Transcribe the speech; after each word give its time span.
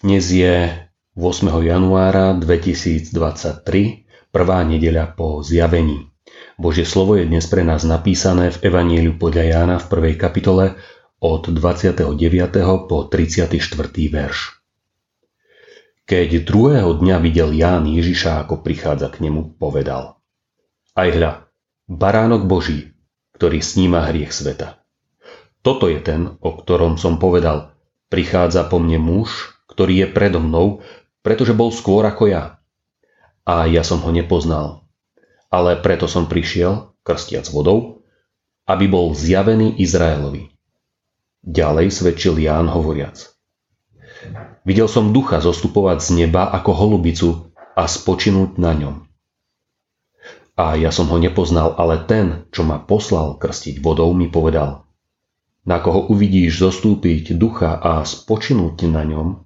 Dnes 0.00 0.24
je 0.32 0.72
8. 1.12 1.20
januára 1.60 2.32
2023, 2.32 3.12
prvá 4.32 4.64
nedeľa 4.64 5.12
po 5.12 5.44
zjavení. 5.44 6.08
Božie 6.56 6.88
slovo 6.88 7.20
je 7.20 7.28
dnes 7.28 7.44
pre 7.52 7.68
nás 7.68 7.84
napísané 7.84 8.48
v 8.48 8.72
Evanieliu 8.72 9.20
podľa 9.20 9.44
Jána 9.44 9.76
v 9.76 9.92
prvej 9.92 10.14
kapitole 10.16 10.80
od 11.20 11.52
29. 11.52 12.16
po 12.88 13.04
34. 13.04 13.60
verš. 14.08 14.38
Keď 16.08 16.48
druhého 16.48 16.96
dňa 16.96 17.16
videl 17.20 17.52
Ján 17.52 17.84
Ježiša, 17.84 18.48
ako 18.48 18.64
prichádza 18.64 19.12
k 19.12 19.28
nemu, 19.28 19.60
povedal 19.60 20.16
Aj 20.96 21.12
hľa, 21.12 21.44
baránok 21.92 22.48
Boží, 22.48 22.96
ktorý 23.36 23.60
sníma 23.60 24.08
hriech 24.08 24.32
sveta. 24.32 24.80
Toto 25.60 25.92
je 25.92 26.00
ten, 26.00 26.40
o 26.40 26.50
ktorom 26.56 26.96
som 26.96 27.20
povedal, 27.20 27.76
prichádza 28.08 28.64
po 28.66 28.80
mne 28.80 29.00
muž, 29.00 29.54
ktorý 29.68 30.04
je 30.04 30.08
predo 30.10 30.40
mnou, 30.40 30.84
pretože 31.22 31.52
bol 31.52 31.68
skôr 31.72 32.04
ako 32.08 32.28
ja. 32.28 32.58
A 33.44 33.68
ja 33.68 33.84
som 33.84 34.00
ho 34.04 34.10
nepoznal. 34.12 34.88
Ale 35.48 35.80
preto 35.80 36.04
som 36.04 36.28
prišiel, 36.28 36.92
krstiac 37.04 37.48
vodou, 37.48 38.04
aby 38.68 38.84
bol 38.84 39.16
zjavený 39.16 39.80
Izraelovi. 39.80 40.52
Ďalej 41.40 41.88
svedčil 41.88 42.36
Ján 42.36 42.68
hovoriac. 42.68 43.32
Videl 44.68 44.90
som 44.90 45.16
ducha 45.16 45.40
zostupovať 45.40 46.04
z 46.04 46.08
neba 46.24 46.52
ako 46.52 46.70
holubicu 46.76 47.28
a 47.72 47.88
spočinúť 47.88 48.60
na 48.60 48.76
ňom. 48.76 48.94
A 50.58 50.74
ja 50.74 50.90
som 50.90 51.06
ho 51.08 51.16
nepoznal, 51.16 51.78
ale 51.78 52.02
ten, 52.02 52.50
čo 52.50 52.66
ma 52.66 52.82
poslal 52.82 53.38
krstiť 53.38 53.78
vodou, 53.78 54.10
mi 54.10 54.26
povedal, 54.26 54.87
na 55.68 55.84
koho 55.84 56.08
uvidíš 56.08 56.64
zostúpiť 56.64 57.36
ducha 57.36 57.76
a 57.76 58.00
spočinúť 58.08 58.88
na 58.88 59.04
ňom, 59.04 59.44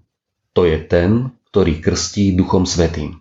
to 0.55 0.63
je 0.63 0.79
ten, 0.79 1.35
ktorý 1.51 1.83
krstí 1.83 2.39
Duchom 2.39 2.63
Svetým. 2.63 3.19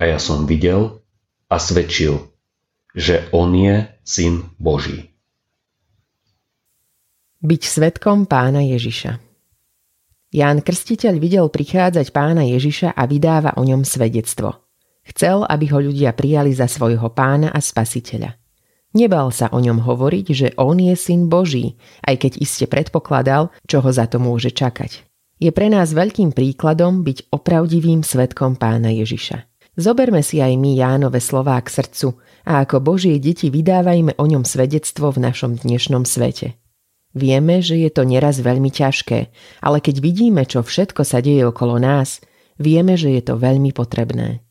A 0.00 0.08
ja 0.08 0.16
som 0.16 0.48
videl 0.48 1.04
a 1.52 1.60
svedčil, 1.60 2.32
že 2.96 3.28
on 3.36 3.52
je 3.52 3.84
Syn 4.00 4.48
Boží. 4.56 5.12
Byť 7.44 7.62
svetkom 7.62 8.24
pána 8.24 8.64
Ježiša 8.64 9.28
Ján 10.28 10.60
Krstiteľ 10.60 11.16
videl 11.16 11.48
prichádzať 11.48 12.12
pána 12.12 12.44
Ježiša 12.44 12.92
a 12.92 13.02
vydáva 13.08 13.56
o 13.56 13.64
ňom 13.64 13.80
svedectvo. 13.80 14.60
Chcel, 15.08 15.40
aby 15.48 15.72
ho 15.72 15.80
ľudia 15.80 16.12
prijali 16.12 16.52
za 16.52 16.68
svojho 16.68 17.08
pána 17.16 17.48
a 17.48 17.60
spasiteľa. 17.64 18.36
Nebal 18.98 19.30
sa 19.30 19.46
o 19.54 19.62
ňom 19.62 19.86
hovoriť, 19.86 20.26
že 20.34 20.48
on 20.58 20.82
je 20.82 20.98
syn 20.98 21.30
Boží, 21.30 21.78
aj 22.02 22.26
keď 22.26 22.32
iste 22.42 22.66
predpokladal, 22.66 23.54
čo 23.70 23.78
ho 23.78 23.90
za 23.94 24.10
to 24.10 24.18
môže 24.18 24.50
čakať 24.50 25.06
je 25.38 25.50
pre 25.54 25.70
nás 25.70 25.94
veľkým 25.94 26.34
príkladom 26.34 27.06
byť 27.06 27.30
opravdivým 27.30 28.02
svetkom 28.02 28.58
pána 28.58 28.90
Ježiša. 28.90 29.46
Zoberme 29.78 30.26
si 30.26 30.42
aj 30.42 30.58
my 30.58 30.74
Jánove 30.74 31.22
slová 31.22 31.54
k 31.62 31.70
srdcu 31.70 32.18
a 32.42 32.66
ako 32.66 32.82
Božie 32.82 33.14
deti 33.22 33.46
vydávajme 33.46 34.18
o 34.18 34.24
ňom 34.26 34.42
svedectvo 34.42 35.14
v 35.14 35.22
našom 35.22 35.54
dnešnom 35.62 36.02
svete. 36.02 36.58
Vieme, 37.14 37.62
že 37.62 37.78
je 37.78 37.90
to 37.94 38.02
neraz 38.02 38.42
veľmi 38.42 38.74
ťažké, 38.74 39.30
ale 39.62 39.78
keď 39.78 40.02
vidíme, 40.02 40.42
čo 40.44 40.66
všetko 40.66 41.06
sa 41.06 41.22
deje 41.22 41.46
okolo 41.46 41.78
nás, 41.78 42.18
vieme, 42.58 42.98
že 42.98 43.14
je 43.14 43.22
to 43.22 43.38
veľmi 43.38 43.70
potrebné. 43.70 44.42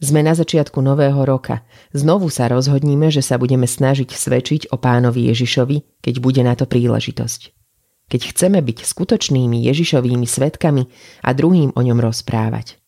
Sme 0.00 0.24
na 0.24 0.32
začiatku 0.32 0.80
nového 0.80 1.20
roka. 1.28 1.60
Znovu 1.92 2.32
sa 2.32 2.48
rozhodníme, 2.48 3.12
že 3.12 3.20
sa 3.20 3.36
budeme 3.36 3.68
snažiť 3.68 4.08
svedčiť 4.08 4.72
o 4.72 4.80
pánovi 4.80 5.28
Ježišovi, 5.28 6.00
keď 6.00 6.14
bude 6.24 6.40
na 6.40 6.56
to 6.56 6.64
príležitosť 6.64 7.60
keď 8.10 8.34
chceme 8.34 8.58
byť 8.58 8.78
skutočnými 8.82 9.70
Ježišovými 9.70 10.26
svetkami 10.26 10.82
a 11.22 11.30
druhým 11.30 11.70
o 11.78 11.80
ňom 11.80 12.02
rozprávať. 12.02 12.82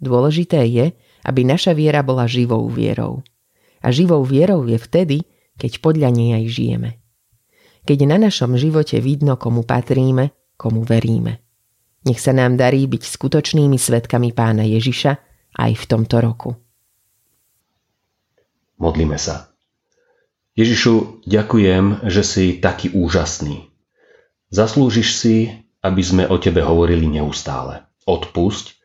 Dôležité 0.00 0.64
je, 0.64 0.96
aby 1.28 1.40
naša 1.44 1.76
viera 1.76 2.00
bola 2.00 2.24
živou 2.24 2.64
vierou. 2.72 3.20
A 3.84 3.92
živou 3.92 4.24
vierou 4.24 4.64
je 4.64 4.80
vtedy, 4.80 5.18
keď 5.60 5.78
podľa 5.84 6.08
nej 6.10 6.40
aj 6.40 6.44
žijeme. 6.48 6.90
Keď 7.84 7.98
na 8.08 8.16
našom 8.16 8.56
živote 8.56 8.98
vidno, 8.98 9.36
komu 9.36 9.62
patríme, 9.62 10.32
komu 10.56 10.82
veríme. 10.88 11.44
Nech 12.08 12.18
sa 12.18 12.34
nám 12.34 12.58
darí 12.58 12.88
byť 12.88 13.02
skutočnými 13.04 13.76
svetkami 13.78 14.34
pána 14.34 14.66
Ježiša 14.66 15.31
aj 15.56 15.72
v 15.76 15.84
tomto 15.88 16.16
roku. 16.20 16.50
Modlíme 18.80 19.16
sa. 19.16 19.52
Ježišu, 20.58 21.24
ďakujem, 21.24 22.08
že 22.12 22.22
si 22.26 22.60
taký 22.60 22.92
úžasný, 22.92 23.72
Zaslúžiš 24.52 25.16
si, 25.16 25.36
aby 25.80 26.04
sme 26.04 26.28
o 26.28 26.36
tebe 26.36 26.60
hovorili 26.60 27.08
neustále. 27.08 27.88
Odpusť, 28.04 28.76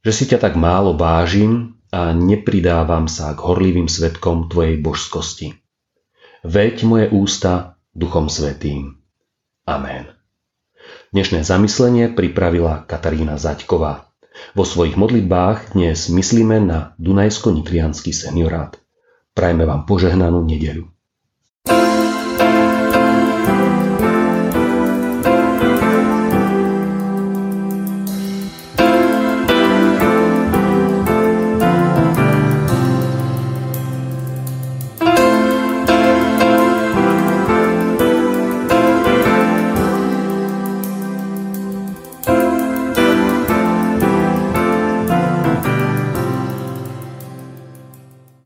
že 0.00 0.12
si 0.16 0.24
ťa 0.24 0.40
tak 0.40 0.56
málo 0.56 0.96
vážim 0.96 1.76
a 1.92 2.16
nepridávam 2.16 3.04
sa 3.04 3.36
k 3.36 3.44
horlivým 3.44 3.84
svetkom 3.84 4.48
tvojej 4.48 4.80
božskosti. 4.80 5.60
Veď 6.40 6.88
moje 6.88 7.12
ústa 7.12 7.76
Duchom 7.92 8.32
Svetým. 8.32 8.96
Amen. 9.68 10.08
Dnešné 11.12 11.44
zamyslenie 11.44 12.08
pripravila 12.08 12.88
Katarína 12.88 13.36
Zaďková. 13.36 14.08
Vo 14.54 14.62
svojich 14.62 14.94
modlitbách 14.94 15.74
dnes 15.74 16.06
myslíme 16.06 16.62
na 16.62 16.94
Dunajsko-Nitrianský 17.02 18.14
seniorát. 18.14 18.78
Prajme 19.34 19.66
vám 19.66 19.82
požehnanú 19.82 20.46
nedeľu. 20.46 20.93